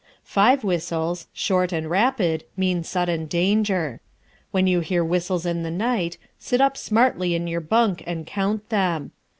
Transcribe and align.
Five 0.23 0.63
whistles, 0.63 1.27
short 1.31 1.71
and 1.71 1.87
rapid, 1.87 2.45
mean 2.57 2.83
sudden 2.83 3.27
danger. 3.27 4.01
When 4.49 4.65
you 4.65 4.79
hear 4.79 5.05
whistles 5.05 5.45
in 5.45 5.61
the 5.61 5.69
night, 5.69 6.17
sit 6.39 6.59
up 6.59 6.75
smartly 6.75 7.35
in 7.35 7.45
your 7.45 7.61
bunk 7.61 8.03
and 8.07 8.25
count 8.25 8.69
them. 8.69 9.11